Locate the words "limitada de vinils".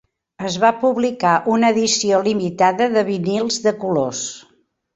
2.29-3.61